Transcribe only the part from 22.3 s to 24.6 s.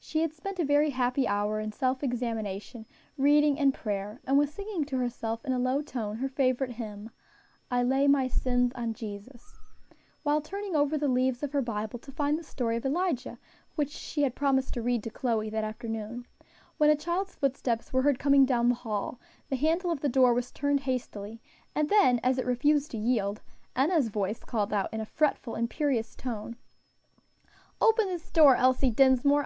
it refused to yield, Enna's voice